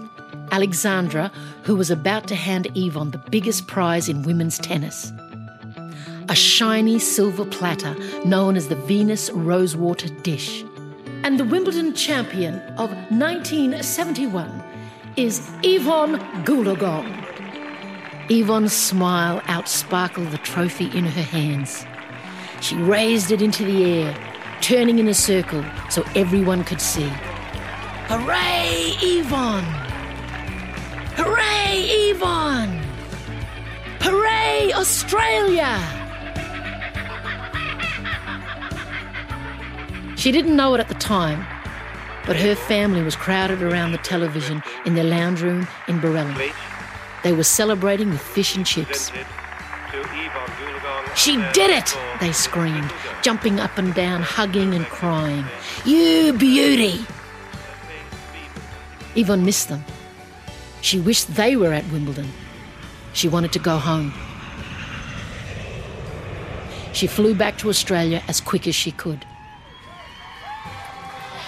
Alexandra, 0.51 1.31
who 1.65 1.77
was 1.77 1.91
about 1.91 2.27
to 2.29 2.35
hand 2.35 2.67
Yvonne 2.75 3.11
the 3.11 3.19
biggest 3.19 3.67
prize 3.67 4.09
in 4.09 4.23
women's 4.23 4.59
tennis 4.59 5.13
a 6.31 6.35
shiny 6.35 6.99
silver 6.99 7.45
platter 7.45 7.95
known 8.25 8.57
as 8.57 8.69
the 8.69 8.77
Venus 8.77 9.31
Rosewater 9.31 10.09
Dish. 10.23 10.65
And 11.23 11.39
the 11.39 11.45
Wimbledon 11.45 11.95
champion 11.95 12.55
of 12.79 12.91
1971 13.11 14.65
is 15.17 15.51
Yvonne 15.63 16.19
Goolagong. 16.45 17.07
Yvonne's 18.31 18.73
smile 18.73 19.41
outsparkled 19.43 20.31
the 20.31 20.39
trophy 20.39 20.87
in 20.97 21.05
her 21.05 21.23
hands. 21.23 21.85
She 22.63 22.75
raised 22.77 23.31
it 23.31 23.43
into 23.43 23.67
the 23.67 23.85
air, 23.85 24.17
turning 24.63 24.99
in 24.99 25.09
a 25.09 25.15
circle 25.15 25.63
so 25.91 26.05
everyone 26.15 26.65
could 26.65 26.81
see. 26.81 27.11
Hooray, 28.09 28.97
Yvonne! 29.03 29.65
Hooray, 31.17 32.09
Yvonne! 32.09 32.81
Hooray, 34.01 34.73
Australia! 34.73 35.79
She 40.17 40.33
didn't 40.33 40.57
know 40.57 40.73
it 40.73 40.81
at 40.81 40.89
the 40.89 40.95
time, 40.95 41.47
but 42.25 42.37
her 42.37 42.55
family 42.55 43.03
was 43.03 43.15
crowded 43.15 43.63
around 43.63 43.93
the 43.93 43.99
television 43.99 44.63
in 44.87 44.95
their 44.95 45.05
lounge 45.05 45.43
room 45.43 45.69
in. 45.87 46.33
Plate 46.33 46.55
They 47.23 47.35
were 47.35 47.45
celebrating 47.45 48.09
with 48.09 48.23
fish 48.23 48.57
and 48.57 48.65
chips. 48.65 49.11
presented 49.11 49.27
to 49.93 49.99
Yvonne 50.01 50.49
Goolagong. 50.57 51.15
She 51.15 51.37
did 51.53 51.69
it! 51.69 51.95
They 52.21 52.33
screamed, 52.33 52.91
jumping 53.21 53.61
up 53.61 53.77
and 53.77 53.93
down, 53.93 54.23
hugging 54.23 54.73
and 54.73 54.87
crying. 54.87 55.45
You 55.85 56.33
beauty! 56.33 57.05
Yvonne 59.19 59.45
missed 59.45 59.69
them. 59.69 59.85
She 60.81 61.01
wished 61.01 61.35
they 61.35 61.57
were 61.57 61.73
at 61.73 61.91
Wimbledon. 61.91 62.31
She 63.15 63.29
wanted 63.29 63.51
to 63.53 63.59
go 63.59 63.77
home. 63.77 64.13
She 66.93 67.09
flew 67.09 67.35
back 67.35 67.59
to 67.59 67.69
Australia 67.69 68.23
as 68.29 68.41
quick 68.41 68.69
as 68.69 68.77
she 68.77 68.93
could. 68.93 69.25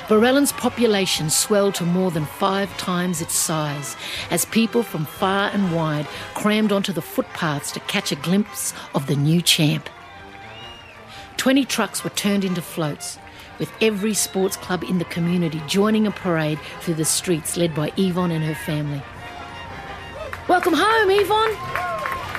Barellan's 0.09 0.51
population 0.51 1.31
swelled 1.31 1.77
to 1.77 1.85
more 1.85 2.11
than 2.11 2.27
five 2.27 2.77
times 2.77 3.21
its 3.21 3.35
size 3.35 3.97
as 4.33 4.45
people 4.47 4.83
from 4.83 5.05
far 5.05 5.51
and 5.51 5.73
wide 5.73 6.09
crammed 6.35 6.73
onto 6.73 6.93
the 6.93 7.01
footpaths 7.01 7.71
to 7.71 7.81
catch 7.81 8.11
a 8.11 8.17
glimpse 8.17 8.75
of 8.97 9.07
the 9.07 9.15
new 9.15 9.41
champ. 9.41 9.89
Twenty 11.37 11.65
trucks 11.65 12.03
were 12.03 12.11
turned 12.11 12.45
into 12.45 12.61
floats, 12.61 13.19
with 13.61 13.71
every 13.81 14.15
sports 14.15 14.57
club 14.57 14.83
in 14.83 14.99
the 14.99 15.05
community 15.05 15.63
joining 15.69 16.07
a 16.07 16.11
parade 16.11 16.59
through 16.81 16.95
the 16.95 17.05
streets 17.05 17.57
led 17.57 17.73
by 17.75 17.93
Yvonne 17.97 18.33
and 18.33 18.43
her 18.43 18.55
family. 18.55 19.01
Welcome 20.49 20.75
home, 20.75 21.11
Yvonne! 21.11 21.55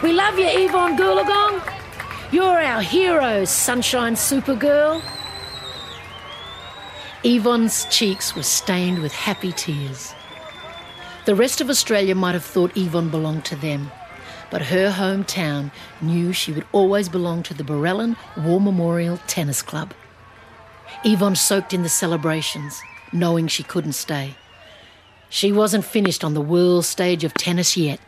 We 0.04 0.12
love 0.12 0.38
you, 0.38 0.48
Yvonne 0.48 0.98
Goolagong! 0.98 1.62
You're 2.34 2.60
our 2.60 2.82
hero, 2.82 3.46
Sunshine 3.46 4.16
Supergirl! 4.16 5.02
Yvonne's 7.24 7.86
cheeks 7.86 8.36
were 8.36 8.44
stained 8.44 9.00
with 9.00 9.14
happy 9.14 9.52
tears. 9.52 10.14
The 11.26 11.36
rest 11.36 11.62
of 11.62 11.70
Australia 11.70 12.16
might 12.16 12.34
have 12.34 12.44
thought 12.44 12.76
Yvonne 12.76 13.10
belonged 13.10 13.46
to 13.46 13.56
them, 13.56 13.92
but 14.50 14.64
her 14.64 14.90
hometown 14.90 15.72
knew 16.02 16.34
she 16.34 16.52
would 16.52 16.66
always 16.72 17.10
belong 17.10 17.44
to 17.44 17.54
the 17.54 17.64
Barellan 17.64 18.18
War 18.36 18.60
Memorial 18.60 19.20
Tennis 19.28 19.62
Club. 19.62 19.94
Yvonne 21.04 21.36
soaked 21.36 21.74
in 21.74 21.84
the 21.84 21.90
celebrations, 21.90 22.82
knowing 23.12 23.48
she 23.48 23.64
couldn't 23.64 23.94
stay. 23.94 24.36
She 25.30 25.52
wasn't 25.52 25.86
finished 25.86 26.24
on 26.24 26.34
the 26.34 26.42
world 26.42 26.86
stage 26.86 27.24
of 27.24 27.34
tennis 27.34 27.78
yet. 27.78 28.00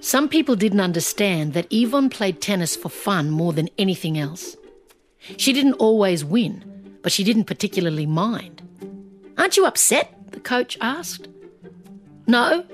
Some 0.00 0.28
people 0.28 0.54
didn't 0.54 0.80
understand 0.80 1.54
that 1.54 1.66
Yvonne 1.70 2.10
played 2.10 2.40
tennis 2.40 2.76
for 2.76 2.88
fun 2.88 3.30
more 3.30 3.52
than 3.52 3.70
anything 3.78 4.18
else. 4.18 4.56
She 5.38 5.52
didn't 5.52 5.74
always 5.74 6.24
win, 6.24 6.62
but 7.02 7.10
she 7.10 7.24
didn't 7.24 7.44
particularly 7.44 8.06
mind. 8.06 8.62
Aren't 9.38 9.56
you 9.56 9.66
upset? 9.66 10.10
the 10.30 10.40
coach 10.40 10.76
asked. 10.80 11.28
No, 12.26 12.64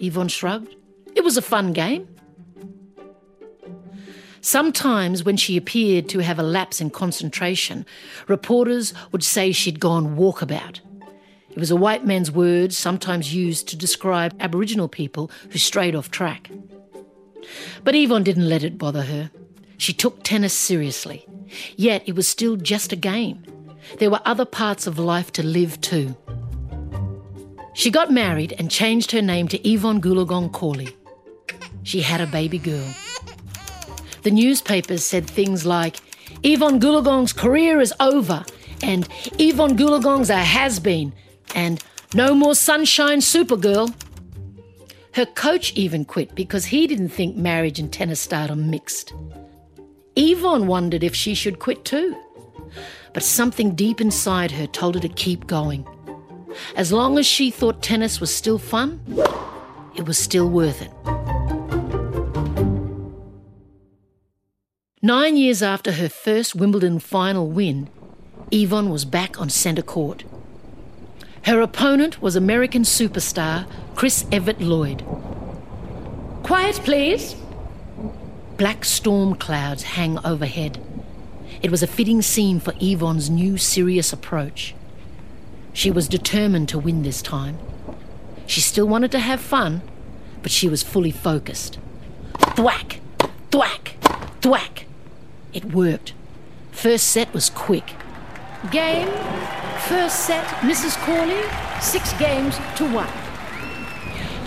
Yvonne 0.00 0.28
shrugged. 0.28 0.74
It 1.14 1.24
was 1.24 1.36
a 1.36 1.42
fun 1.42 1.72
game. 1.72 2.08
Sometimes, 4.40 5.24
when 5.24 5.36
she 5.36 5.56
appeared 5.56 6.08
to 6.10 6.20
have 6.20 6.38
a 6.38 6.42
lapse 6.42 6.80
in 6.80 6.90
concentration, 6.90 7.84
reporters 8.26 8.94
would 9.12 9.24
say 9.24 9.52
she'd 9.52 9.80
gone 9.80 10.16
walkabout. 10.16 10.80
It 11.50 11.58
was 11.58 11.70
a 11.70 11.76
white 11.76 12.06
man's 12.06 12.30
word 12.30 12.72
sometimes 12.72 13.34
used 13.34 13.68
to 13.68 13.76
describe 13.76 14.34
Aboriginal 14.38 14.88
people 14.88 15.30
who 15.50 15.58
strayed 15.58 15.94
off 15.94 16.10
track. 16.10 16.50
But 17.82 17.94
Yvonne 17.94 18.24
didn't 18.24 18.48
let 18.48 18.62
it 18.62 18.78
bother 18.78 19.02
her. 19.02 19.30
She 19.76 19.92
took 19.92 20.22
tennis 20.22 20.54
seriously. 20.54 21.26
Yet 21.76 22.02
it 22.06 22.14
was 22.14 22.28
still 22.28 22.56
just 22.56 22.92
a 22.92 22.96
game. 22.96 23.42
There 23.98 24.10
were 24.10 24.20
other 24.24 24.44
parts 24.44 24.86
of 24.86 24.98
life 24.98 25.32
to 25.32 25.42
live 25.42 25.80
too. 25.80 26.16
She 27.74 27.90
got 27.90 28.10
married 28.10 28.54
and 28.58 28.70
changed 28.70 29.12
her 29.12 29.22
name 29.22 29.48
to 29.48 29.68
Yvonne 29.68 30.00
Goolagong 30.00 30.52
Cawley. 30.52 30.96
She 31.84 32.02
had 32.02 32.20
a 32.20 32.26
baby 32.26 32.58
girl. 32.58 32.94
The 34.22 34.30
newspapers 34.30 35.04
said 35.04 35.26
things 35.26 35.64
like, 35.64 35.96
Yvonne 36.42 36.80
Goolagong's 36.80 37.32
career 37.32 37.80
is 37.80 37.94
over, 38.00 38.44
and 38.82 39.08
Yvonne 39.38 39.76
Goolagong's 39.76 40.30
a 40.30 40.36
has 40.36 40.78
been, 40.78 41.12
and 41.54 41.82
no 42.14 42.34
more 42.34 42.54
sunshine 42.54 43.18
supergirl. 43.18 43.94
Her 45.12 45.26
coach 45.26 45.72
even 45.74 46.04
quit 46.04 46.34
because 46.34 46.66
he 46.66 46.86
didn't 46.86 47.08
think 47.08 47.36
marriage 47.36 47.78
and 47.78 47.92
tennis 47.92 48.20
stardom 48.20 48.70
mixed. 48.70 49.12
Yvonne 50.16 50.66
wondered 50.66 51.02
if 51.02 51.14
she 51.14 51.34
should 51.34 51.58
quit 51.58 51.84
too. 51.84 52.16
But 53.14 53.22
something 53.22 53.74
deep 53.74 54.00
inside 54.00 54.50
her 54.52 54.66
told 54.66 54.94
her 54.94 55.00
to 55.00 55.08
keep 55.08 55.46
going. 55.46 55.86
As 56.76 56.92
long 56.92 57.18
as 57.18 57.26
she 57.26 57.50
thought 57.50 57.82
tennis 57.82 58.20
was 58.20 58.34
still 58.34 58.58
fun, 58.58 59.00
it 59.96 60.06
was 60.06 60.18
still 60.18 60.48
worth 60.48 60.82
it. 60.82 61.17
Nine 65.00 65.36
years 65.36 65.62
after 65.62 65.92
her 65.92 66.08
first 66.08 66.56
Wimbledon 66.56 66.98
final 66.98 67.48
win, 67.48 67.88
Yvonne 68.50 68.90
was 68.90 69.04
back 69.04 69.40
on 69.40 69.48
centre 69.48 69.80
court. 69.80 70.24
Her 71.44 71.60
opponent 71.60 72.20
was 72.20 72.34
American 72.34 72.82
superstar 72.82 73.70
Chris 73.94 74.26
Evert 74.32 74.60
Lloyd. 74.60 75.04
Quiet, 76.42 76.80
please. 76.82 77.36
Black 78.56 78.84
storm 78.84 79.36
clouds 79.36 79.84
hang 79.84 80.18
overhead. 80.26 80.80
It 81.62 81.70
was 81.70 81.84
a 81.84 81.86
fitting 81.86 82.20
scene 82.20 82.58
for 82.58 82.74
Yvonne's 82.80 83.30
new 83.30 83.56
serious 83.56 84.12
approach. 84.12 84.74
She 85.72 85.92
was 85.92 86.08
determined 86.08 86.68
to 86.70 86.78
win 86.78 87.04
this 87.04 87.22
time. 87.22 87.56
She 88.48 88.60
still 88.60 88.88
wanted 88.88 89.12
to 89.12 89.20
have 89.20 89.40
fun, 89.40 89.80
but 90.42 90.50
she 90.50 90.68
was 90.68 90.82
fully 90.82 91.12
focused. 91.12 91.78
Thwack, 92.56 92.98
thwack, 93.52 93.94
thwack. 94.40 94.87
It 95.52 95.64
worked. 95.66 96.12
First 96.70 97.08
set 97.08 97.32
was 97.32 97.50
quick. 97.50 97.94
Game, 98.70 99.08
first 99.88 100.20
set, 100.26 100.44
Mrs. 100.60 100.96
Cawley, 100.96 101.42
six 101.80 102.12
games 102.18 102.56
to 102.76 102.84
one. 102.92 103.08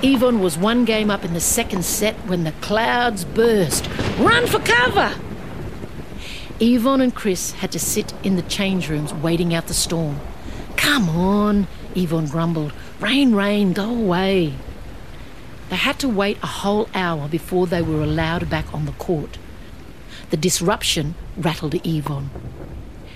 Yvonne 0.03 0.39
was 0.39 0.57
one 0.57 0.85
game 0.85 1.11
up 1.11 1.23
in 1.23 1.33
the 1.33 1.39
second 1.39 1.85
set 1.85 2.15
when 2.27 2.43
the 2.43 2.51
clouds 2.53 3.23
burst. 3.23 3.87
Run 4.17 4.47
for 4.47 4.59
cover! 4.59 5.15
Yvonne 6.59 7.01
and 7.01 7.15
Chris 7.15 7.51
had 7.53 7.71
to 7.71 7.79
sit 7.79 8.13
in 8.23 8.35
the 8.35 8.41
change 8.43 8.89
rooms 8.89 9.13
waiting 9.13 9.53
out 9.53 9.67
the 9.67 9.73
storm. 9.73 10.19
Come 10.75 11.09
on, 11.09 11.67
Yvonne 11.95 12.27
grumbled. 12.27 12.73
Rain, 12.99 13.33
rain, 13.33 13.73
go 13.73 13.89
away. 13.89 14.53
They 15.69 15.75
had 15.75 15.99
to 15.99 16.09
wait 16.09 16.37
a 16.43 16.47
whole 16.47 16.89
hour 16.93 17.27
before 17.27 17.65
they 17.65 17.81
were 17.81 18.01
allowed 18.01 18.49
back 18.49 18.71
on 18.73 18.85
the 18.85 18.91
court. 18.93 19.37
The 20.31 20.37
disruption 20.37 21.15
rattled 21.37 21.75
Yvonne. 21.85 22.29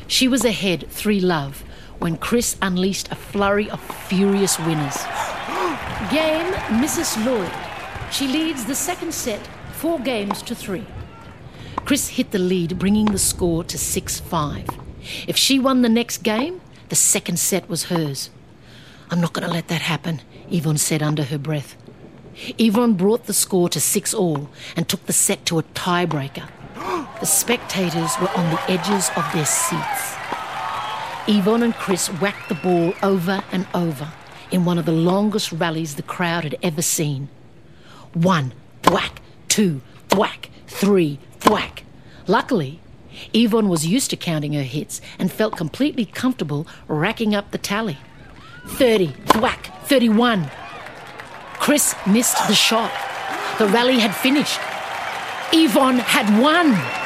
She 0.06 0.28
was 0.28 0.46
ahead 0.46 0.88
3 0.90 1.22
love 1.22 1.64
when 1.98 2.18
Chris 2.18 2.58
unleashed 2.62 3.10
a 3.12 3.16
flurry 3.16 3.70
of 3.70 3.80
furious 3.82 4.60
winners. 4.60 4.98
Game 6.12 6.52
Mrs. 6.84 7.26
Lloyd. 7.26 7.52
She 8.12 8.28
leads 8.28 8.66
the 8.66 8.76
second 8.76 9.14
set, 9.14 9.48
four 9.72 10.00
games 10.00 10.42
to 10.44 10.54
three. 10.54 10.86
Chris 11.78 12.10
hit 12.10 12.32
the 12.32 12.40
lead, 12.40 12.78
bringing 12.78 13.06
the 13.06 13.18
score 13.18 13.64
to 13.64 13.78
6 13.78 14.20
5. 14.20 14.70
If 15.28 15.38
she 15.38 15.58
won 15.58 15.82
the 15.82 15.90
next 15.90 16.18
game, 16.20 16.62
the 16.90 16.96
second 16.96 17.40
set 17.40 17.70
was 17.70 17.86
hers. 17.86 18.30
I'm 19.10 19.22
not 19.22 19.34
going 19.34 19.48
to 19.48 19.54
let 19.54 19.70
that 19.70 19.82
happen, 19.82 20.22
Yvonne 20.52 20.78
said 20.78 21.02
under 21.02 21.24
her 21.24 21.38
breath. 21.38 21.76
Yvonne 22.58 22.94
brought 22.94 23.26
the 23.26 23.34
score 23.34 23.70
to 23.70 23.80
6 23.80 24.14
all 24.14 24.50
and 24.76 24.88
took 24.88 25.06
the 25.06 25.14
set 25.14 25.46
to 25.46 25.60
a 25.60 25.64
tiebreaker. 25.64 26.50
The 27.22 27.26
spectators 27.26 28.12
were 28.20 28.30
on 28.36 28.50
the 28.52 28.62
edges 28.70 29.10
of 29.16 29.26
their 29.34 29.46
seats. 29.46 30.16
Yvonne 31.28 31.64
and 31.64 31.74
Chris 31.74 32.08
whacked 32.08 32.50
the 32.50 32.56
ball 32.56 32.94
over 33.02 33.42
and 33.54 33.66
over 33.74 34.12
in 34.52 34.66
one 34.66 34.78
of 34.78 34.86
the 34.86 34.92
longest 34.92 35.52
rallies 35.54 35.96
the 35.96 36.04
crowd 36.04 36.44
had 36.44 36.58
ever 36.62 36.82
seen. 36.82 37.30
One, 38.14 38.54
thwack, 38.84 39.22
two, 39.48 39.82
thwack, 40.10 40.50
three, 40.68 41.20
thwack. 41.40 41.84
Luckily, 42.28 42.82
Yvonne 43.34 43.70
was 43.70 43.88
used 43.88 44.10
to 44.10 44.18
counting 44.18 44.54
her 44.54 44.64
hits 44.64 45.00
and 45.18 45.32
felt 45.32 45.56
completely 45.56 46.06
comfortable 46.06 46.68
racking 46.88 47.34
up 47.34 47.52
the 47.52 47.58
tally. 47.58 47.98
30, 48.68 49.08
thwack, 49.28 49.72
31. 49.86 50.52
Chris 51.54 51.96
missed 52.06 52.46
the 52.48 52.54
shot. 52.56 52.92
The 53.58 53.68
rally 53.68 54.00
had 54.00 54.14
finished. 54.14 54.60
Yvonne 55.54 56.00
had 56.00 56.42
won. 56.42 57.05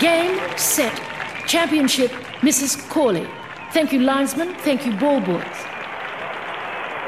Game, 0.00 0.40
set, 0.56 1.00
championship, 1.46 2.10
Mrs. 2.40 2.88
Cawley. 2.88 3.28
Thank 3.72 3.92
you, 3.92 4.00
linesman. 4.00 4.52
Thank 4.54 4.84
you, 4.86 4.92
ball 4.96 5.20
boys. 5.20 5.44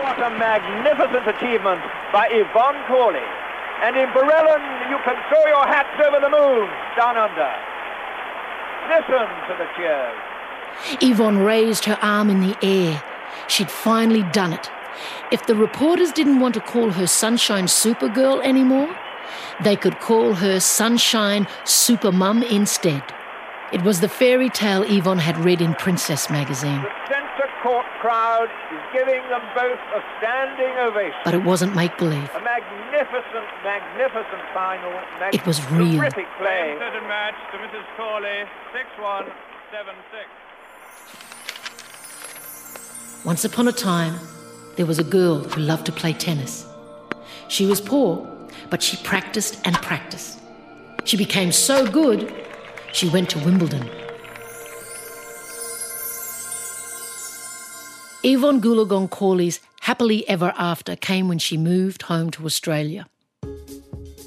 What 0.03 0.23
a 0.23 0.31
magnificent 0.39 1.27
achievement 1.27 1.83
by 2.13 2.29
Yvonne 2.31 2.81
Cawley. 2.87 3.27
And 3.83 3.97
in 3.97 4.07
Barellan, 4.11 4.91
you 4.91 4.99
can 5.05 5.17
throw 5.29 5.47
your 5.47 5.67
hats 5.67 6.01
over 6.07 6.21
the 6.21 6.31
moon 6.31 6.69
down 6.97 7.17
under. 7.17 7.53
Listen 8.89 9.27
to 9.49 9.57
the 9.59 9.67
cheers. 9.77 11.03
Yvonne 11.03 11.39
raised 11.39 11.87
her 11.87 11.99
arm 12.03 12.31
in 12.31 12.41
the 12.41 12.57
air. 12.63 13.03
She'd 13.49 13.71
finally 13.71 14.23
done 14.31 14.53
it. 14.53 14.71
If 15.33 15.47
the 15.47 15.57
reporters 15.57 16.13
didn't 16.13 16.39
want 16.39 16.55
to 16.55 16.61
call 16.61 16.91
her 16.91 17.09
Sunshine 17.09 17.67
Supergirl 17.67 18.45
anymore, 18.45 18.97
they 19.63 19.77
could 19.77 20.01
call 20.01 20.35
her 20.35 20.59
Sunshine 20.61 21.47
Super 21.65 22.13
Mum 22.13 22.43
instead. 22.43 23.03
It 23.73 23.83
was 23.83 24.01
the 24.01 24.09
fairy 24.09 24.49
tale 24.49 24.83
Yvonne 24.85 25.19
had 25.19 25.37
read 25.39 25.61
in 25.61 25.75
Princess 25.75 26.31
magazine. 26.31 26.83
The 26.83 26.91
centre 27.09 27.49
court 27.63 27.85
crowd 28.01 28.49
is 28.73 28.81
giving 28.93 29.21
them 29.29 29.43
both 29.57 29.79
a 29.95 30.01
standing 30.19 30.73
ovation. 30.79 31.19
But 31.25 31.35
it 31.35 31.43
wasn't 31.43 31.75
make 31.75 31.97
believe. 31.99 32.31
A 32.37 32.41
magnificent, 32.41 33.45
magnificent 33.65 34.43
final. 34.55 34.93
Mag- 35.19 35.35
It 35.35 35.45
was 35.45 35.61
real. 35.73 35.99
Terrific 35.99 36.29
play. 36.39 36.77
Third 36.79 37.03
match 37.09 37.35
to 37.53 37.59
Mrs. 37.59 37.85
Cawley, 37.97 38.45
6-1, 38.73 39.33
7-6. 39.73 40.27
Once 43.25 43.45
upon 43.45 43.67
a 43.67 43.73
time, 43.73 44.17
there 44.77 44.87
was 44.87 45.01
a 45.01 45.05
girl 45.05 45.41
who 45.41 45.61
loved 45.61 45.85
to 45.87 45.93
play 45.93 46.13
tennis. 46.13 46.65
She 47.49 47.67
was 47.67 47.81
poor, 47.81 48.25
but 48.71 48.83
she 48.83 48.97
practiced 48.99 49.61
and 49.65 49.77
practiced. 49.77 50.39
She 51.05 51.17
became 51.17 51.53
so 51.53 51.87
good, 51.87 52.33
she 52.93 53.09
went 53.09 53.31
to 53.31 53.39
Wimbledon. 53.39 53.89
Yvonne 58.23 58.61
Goolagong 58.61 59.09
Cawley's 59.09 59.61
happily 59.83 60.29
ever 60.29 60.53
after 60.59 60.97
came 60.97 61.29
when 61.29 61.39
she 61.39 61.57
moved 61.57 62.03
home 62.03 62.29
to 62.31 62.45
Australia. 62.45 63.07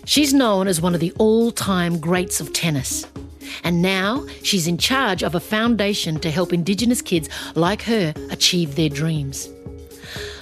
She's 0.05 0.33
known 0.33 0.67
as 0.67 0.79
one 0.79 0.95
of 0.95 1.01
the 1.01 1.11
all 1.17 1.51
time 1.51 1.99
greats 1.99 2.39
of 2.39 2.53
tennis. 2.53 3.05
And 3.63 3.81
now 3.81 4.25
she's 4.41 4.67
in 4.67 4.77
charge 4.77 5.21
of 5.21 5.35
a 5.35 5.39
foundation 5.39 6.19
to 6.21 6.31
help 6.31 6.53
Indigenous 6.53 7.01
kids 7.01 7.27
like 7.55 7.81
her 7.83 8.13
achieve 8.31 8.75
their 8.75 8.89
dreams. 8.89 9.49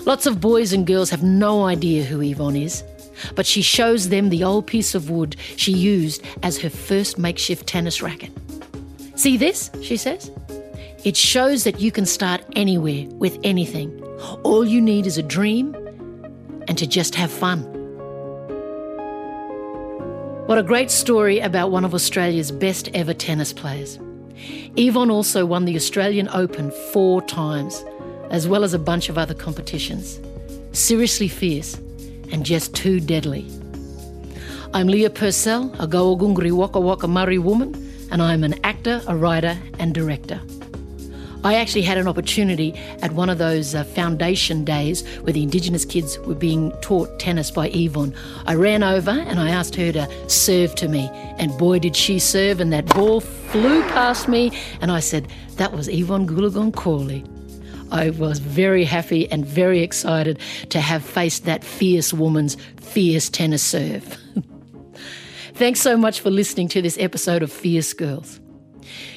Lots 0.05 0.25
of 0.25 0.39
boys 0.39 0.71
and 0.71 0.85
girls 0.85 1.09
have 1.09 1.23
no 1.23 1.65
idea 1.65 2.03
who 2.03 2.21
Yvonne 2.21 2.55
is, 2.55 2.83
but 3.35 3.45
she 3.45 3.61
shows 3.61 4.09
them 4.09 4.29
the 4.29 4.43
old 4.43 4.67
piece 4.67 4.95
of 4.95 5.09
wood 5.09 5.35
she 5.55 5.71
used 5.71 6.23
as 6.43 6.57
her 6.59 6.69
first 6.69 7.17
makeshift 7.17 7.67
tennis 7.67 8.01
racket. 8.01 8.31
See 9.15 9.37
this? 9.37 9.71
She 9.81 9.97
says. 9.97 10.31
It 11.03 11.15
shows 11.15 11.63
that 11.63 11.79
you 11.79 11.91
can 11.91 12.05
start 12.05 12.43
anywhere 12.55 13.05
with 13.13 13.39
anything. 13.43 14.03
All 14.43 14.65
you 14.65 14.81
need 14.81 15.05
is 15.05 15.17
a 15.17 15.23
dream 15.23 15.75
and 16.67 16.77
to 16.77 16.85
just 16.85 17.15
have 17.15 17.31
fun. 17.31 17.63
What 20.47 20.57
a 20.57 20.63
great 20.63 20.91
story 20.91 21.39
about 21.39 21.71
one 21.71 21.83
of 21.85 21.93
Australia's 21.93 22.51
best 22.51 22.89
ever 22.93 23.13
tennis 23.13 23.53
players. 23.53 23.99
Yvonne 24.75 25.11
also 25.11 25.45
won 25.45 25.65
the 25.65 25.75
Australian 25.75 26.29
Open 26.29 26.71
four 26.91 27.21
times, 27.21 27.83
as 28.29 28.47
well 28.47 28.63
as 28.63 28.73
a 28.73 28.79
bunch 28.79 29.09
of 29.09 29.17
other 29.17 29.33
competitions. 29.33 30.19
Seriously 30.71 31.27
fierce 31.27 31.79
and 32.31 32.45
just 32.45 32.75
too 32.75 32.99
deadly. 32.99 33.45
I'm 34.73 34.87
Leah 34.87 35.09
Purcell, 35.09 35.73
a 35.79 35.87
Gawagungri 35.87 36.51
Wakka 36.51 36.81
Wakka 36.81 37.09
Murri 37.09 37.39
woman, 37.39 37.73
and 38.11 38.21
I'm 38.21 38.43
an 38.43 38.55
actor, 38.63 39.01
a 39.07 39.15
writer, 39.15 39.57
and 39.79 39.93
director. 39.93 40.41
I 41.43 41.55
actually 41.55 41.83
had 41.83 41.97
an 41.97 42.07
opportunity 42.07 42.73
at 43.01 43.13
one 43.13 43.29
of 43.29 43.37
those 43.37 43.73
uh, 43.73 43.83
foundation 43.83 44.65
days 44.65 45.07
where 45.19 45.31
the 45.31 45.43
Indigenous 45.43 45.85
kids 45.85 46.19
were 46.19 46.35
being 46.35 46.71
taught 46.81 47.19
tennis 47.19 47.51
by 47.51 47.69
Yvonne. 47.69 48.13
I 48.45 48.55
ran 48.55 48.83
over 48.83 49.11
and 49.11 49.39
I 49.39 49.49
asked 49.49 49.75
her 49.75 49.91
to 49.93 50.29
serve 50.29 50.75
to 50.75 50.87
me, 50.87 51.09
and 51.37 51.57
boy, 51.57 51.79
did 51.79 51.95
she 51.95 52.19
serve, 52.19 52.59
and 52.59 52.73
that 52.73 52.87
ball 52.87 53.21
flew 53.21 53.81
past 53.83 54.27
me, 54.27 54.51
and 54.81 54.91
I 54.91 54.99
said, 54.99 55.27
That 55.55 55.71
was 55.71 55.87
Yvonne 55.87 56.27
Goolagong 56.27 56.73
Cawley. 56.75 57.23
I 57.91 58.09
was 58.11 58.39
very 58.39 58.83
happy 58.83 59.29
and 59.31 59.45
very 59.45 59.81
excited 59.81 60.39
to 60.69 60.81
have 60.81 61.03
faced 61.03 61.45
that 61.45 61.63
fierce 61.63 62.13
woman's 62.13 62.57
fierce 62.79 63.29
tennis 63.29 63.63
serve. 63.63 64.17
Thanks 65.53 65.81
so 65.81 65.97
much 65.97 66.19
for 66.19 66.29
listening 66.29 66.67
to 66.69 66.81
this 66.81 66.97
episode 66.99 67.43
of 67.43 67.51
Fierce 67.51 67.93
Girls. 67.93 68.39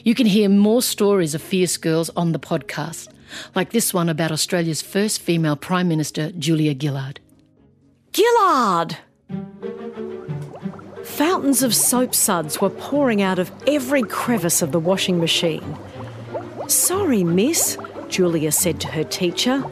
You 0.05 0.15
can 0.15 0.27
hear 0.27 0.49
more 0.49 0.83
stories 0.83 1.35
of 1.35 1.43
fierce 1.43 1.77
girls 1.77 2.11
on 2.11 2.33
the 2.33 2.39
podcast, 2.39 3.09
like 3.55 3.71
this 3.71 3.93
one 3.93 4.09
about 4.09 4.33
Australia's 4.33 4.83
first 4.83 5.21
female 5.21 5.57
Prime 5.57 5.89
Minister, 5.89 6.33
Julia 6.33 6.75
Gillard. 6.81 7.21
Gillard! 8.13 8.97
Fountains 11.05 11.63
of 11.63 11.75
soap 11.75 12.15
suds 12.15 12.61
were 12.61 12.71
pouring 12.71 13.21
out 13.21 13.39
of 13.39 13.53
every 13.67 14.03
crevice 14.03 14.63
of 14.63 14.73
the 14.73 14.81
washing 14.81 15.19
machine. 15.19 15.77
Sorry, 16.67 17.25
miss, 17.25 17.77
Julia 18.11 18.53
said 18.53 18.81
to 18.81 18.88
her 18.88 19.05
teacher. 19.05 19.64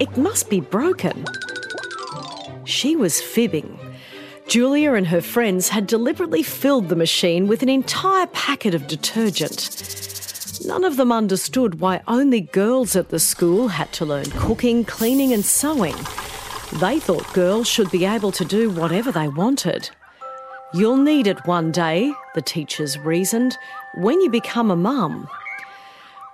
It 0.00 0.16
must 0.16 0.50
be 0.50 0.60
broken. 0.60 1.24
She 2.64 2.96
was 2.96 3.20
fibbing. 3.20 3.78
Julia 4.48 4.92
and 4.92 5.06
her 5.06 5.20
friends 5.20 5.70
had 5.70 5.86
deliberately 5.86 6.42
filled 6.42 6.88
the 6.88 6.96
machine 6.96 7.46
with 7.46 7.62
an 7.62 7.68
entire 7.68 8.26
packet 8.26 8.74
of 8.74 8.86
detergent. 8.86 9.70
None 10.66 10.84
of 10.84 10.96
them 10.96 11.12
understood 11.12 11.80
why 11.80 12.02
only 12.06 12.40
girls 12.40 12.96
at 12.96 13.08
the 13.08 13.18
school 13.18 13.68
had 13.68 13.92
to 13.94 14.04
learn 14.04 14.30
cooking, 14.32 14.84
cleaning, 14.84 15.32
and 15.32 15.44
sewing. 15.44 15.96
They 16.74 16.98
thought 16.98 17.32
girls 17.32 17.68
should 17.68 17.90
be 17.90 18.04
able 18.04 18.32
to 18.32 18.44
do 18.44 18.70
whatever 18.70 19.12
they 19.12 19.28
wanted. 19.28 19.90
You'll 20.72 20.96
need 20.96 21.26
it 21.26 21.46
one 21.46 21.70
day, 21.70 22.12
the 22.34 22.42
teachers 22.42 22.98
reasoned, 22.98 23.56
when 23.98 24.20
you 24.20 24.30
become 24.30 24.70
a 24.70 24.76
mum. 24.76 25.28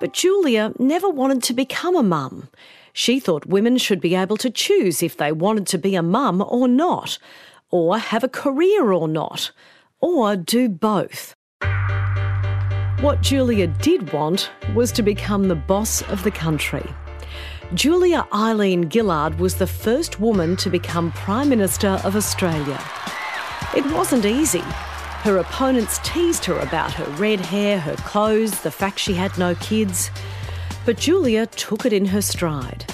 But 0.01 0.15
Julia 0.15 0.73
never 0.79 1.09
wanted 1.09 1.43
to 1.45 1.53
become 1.53 1.95
a 1.95 2.03
mum. 2.03 2.49
She 2.93 3.21
thought 3.21 3.47
women 3.47 3.77
should 3.77 4.01
be 4.01 4.15
able 4.15 4.39
to 4.39 4.51
choose 4.51 5.03
if 5.03 5.17
they 5.17 5.31
wanted 5.31 5.67
to 5.69 5.79
be 5.79 5.95
a 5.95 6.03
mum 6.03 6.43
or 6.49 6.67
not, 6.67 7.19
or 7.71 7.99
have 7.99 8.25
a 8.25 8.29
career 8.29 8.93
or 8.93 9.07
not, 9.07 9.53
or 10.01 10.37
do 10.37 10.69
both. 10.71 11.35
What 13.01 13.21
Julia 13.21 13.67
did 13.67 14.13
want 14.13 14.51
was 14.75 14.91
to 14.93 15.03
become 15.03 15.49
the 15.49 15.55
boss 15.55 16.03
of 16.03 16.25
the 16.25 16.31
country. 16.31 16.85
Julia 17.75 18.27
Eileen 18.33 18.91
Gillard 18.91 19.39
was 19.39 19.55
the 19.55 19.67
first 19.67 20.19
woman 20.19 20.57
to 20.57 20.71
become 20.71 21.13
Prime 21.13 21.49
Minister 21.49 22.01
of 22.05 22.17
Australia. 22.17 22.83
It 23.77 23.87
wasn't 23.93 24.25
easy. 24.25 24.65
Her 25.23 25.37
opponents 25.37 26.01
teased 26.03 26.47
her 26.47 26.59
about 26.61 26.95
her 26.95 27.05
red 27.17 27.41
hair, 27.41 27.79
her 27.79 27.97
clothes, 27.97 28.63
the 28.63 28.71
fact 28.71 28.99
she 28.99 29.13
had 29.13 29.37
no 29.37 29.55
kids. 29.57 30.11
But 30.87 30.97
Julia 30.97 31.45
took 31.45 31.85
it 31.85 31.93
in 31.93 32.07
her 32.07 32.23
stride. 32.23 32.87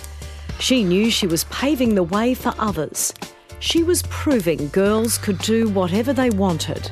She 0.59 0.83
knew 0.83 1.09
she 1.09 1.29
was 1.29 1.45
paving 1.45 1.95
the 1.95 2.03
way 2.03 2.35
for 2.35 2.53
others. 2.59 3.15
She 3.61 3.85
was 3.85 4.03
proving 4.11 4.69
girls 4.71 5.19
could 5.19 5.39
do 5.39 5.69
whatever 5.69 6.12
they 6.12 6.31
wanted. 6.31 6.91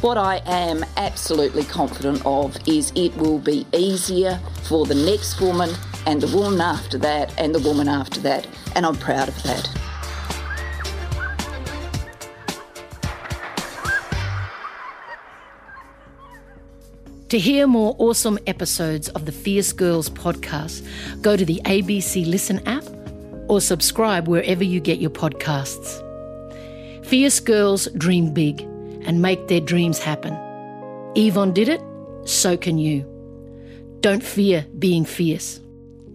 What 0.00 0.18
I 0.18 0.42
am 0.44 0.84
absolutely 0.96 1.62
confident 1.62 2.26
of 2.26 2.56
is 2.66 2.92
it 2.96 3.16
will 3.16 3.38
be 3.38 3.64
easier 3.72 4.40
for 4.64 4.86
the 4.86 4.94
next 4.94 5.40
woman 5.40 5.70
and 6.06 6.20
the 6.20 6.36
woman 6.36 6.60
after 6.60 6.98
that 6.98 7.32
and 7.38 7.54
the 7.54 7.60
woman 7.60 7.86
after 7.86 8.18
that, 8.22 8.48
and 8.74 8.84
I'm 8.84 8.96
proud 8.96 9.28
of 9.28 9.40
that. 9.44 9.79
To 17.30 17.38
hear 17.38 17.68
more 17.68 17.94
awesome 17.98 18.40
episodes 18.48 19.08
of 19.10 19.24
the 19.24 19.30
Fierce 19.30 19.72
Girls 19.72 20.10
podcast, 20.10 20.84
go 21.22 21.36
to 21.36 21.44
the 21.44 21.60
ABC 21.64 22.26
Listen 22.26 22.58
app 22.66 22.82
or 23.46 23.60
subscribe 23.60 24.26
wherever 24.26 24.64
you 24.64 24.80
get 24.80 24.98
your 24.98 25.10
podcasts. 25.10 26.04
Fierce 27.06 27.38
girls 27.38 27.86
dream 27.96 28.34
big 28.34 28.62
and 29.06 29.22
make 29.22 29.46
their 29.46 29.60
dreams 29.60 30.00
happen. 30.00 30.34
Yvonne 31.14 31.52
did 31.52 31.68
it, 31.68 31.80
so 32.24 32.56
can 32.56 32.78
you. 32.78 33.06
Don't 34.00 34.24
fear 34.24 34.66
being 34.80 35.04
fierce. 35.04 35.60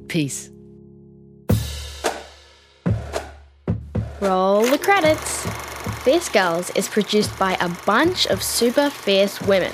Peace. 0.09 0.49
Roll 4.19 4.65
the 4.65 4.79
credits. 4.79 5.47
Fierce 6.03 6.27
Girls 6.27 6.71
is 6.71 6.89
produced 6.89 7.39
by 7.39 7.53
a 7.61 7.69
bunch 7.85 8.27
of 8.27 8.43
super 8.43 8.89
fierce 8.89 9.41
women. 9.43 9.73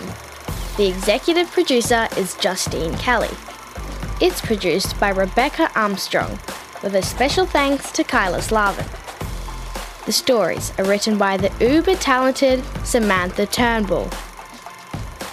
The 0.77 0.87
executive 0.87 1.51
producer 1.51 2.07
is 2.15 2.37
Justine 2.37 2.95
Kelly. 2.95 3.29
It's 4.21 4.39
produced 4.39 4.97
by 5.01 5.09
Rebecca 5.09 5.69
Armstrong, 5.75 6.39
with 6.81 6.95
a 6.95 7.01
special 7.01 7.45
thanks 7.45 7.91
to 7.91 8.05
Kyla 8.05 8.41
Slavin. 8.41 8.85
The 10.05 10.13
stories 10.13 10.71
are 10.79 10.85
written 10.85 11.17
by 11.17 11.35
the 11.35 11.51
uber 11.59 11.95
talented 11.95 12.63
Samantha 12.85 13.47
Turnbull. 13.47 14.09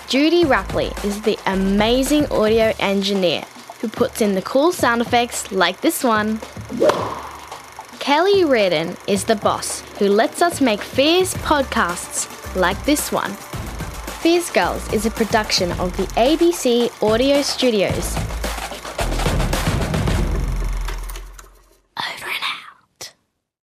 Judy 0.09 0.45
Rapley 0.45 0.93
is 1.05 1.23
the 1.23 1.39
amazing 1.47 2.27
audio 2.33 2.73
engineer 2.81 3.45
who 3.81 3.89
puts 3.89 4.21
in 4.21 4.35
the 4.35 4.43
cool 4.43 4.73
sound 4.73 5.01
effects 5.01 5.53
like 5.53 5.81
this 5.83 6.03
one. 6.03 6.41
Kelly 8.01 8.45
Reardon 8.45 8.97
is 9.07 9.25
the 9.25 9.37
boss 9.37 9.83
who 9.99 10.09
lets 10.09 10.43
us 10.43 10.61
make 10.61 10.83
fierce 10.83 11.35
podcasts 11.35 12.57
like 12.57 12.85
this 12.85 13.13
one. 13.13 13.37
Fierce 14.21 14.51
Girls 14.51 14.93
is 14.93 15.07
a 15.07 15.13
production 15.13 15.71
of 15.79 15.97
the 15.97 16.03
ABC 16.15 16.91
Audio 17.01 17.41
Studios 17.41 18.38